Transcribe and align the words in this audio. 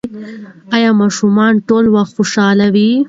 ایا 0.75 0.91
ماشومان 1.01 1.53
ټول 1.67 1.85
وخت 1.95 2.11
خوشحاله 2.17 2.65
وي؟ 2.75 2.89